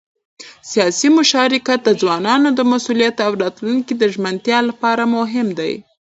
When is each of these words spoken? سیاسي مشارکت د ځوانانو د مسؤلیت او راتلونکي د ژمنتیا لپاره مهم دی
سیاسي 0.71 1.09
مشارکت 1.19 1.79
د 1.85 1.89
ځوانانو 2.01 2.49
د 2.53 2.59
مسؤلیت 2.71 3.15
او 3.25 3.31
راتلونکي 3.43 3.93
د 3.97 4.03
ژمنتیا 4.13 4.59
لپاره 4.69 5.03
مهم 5.15 5.47
دی 5.59 5.73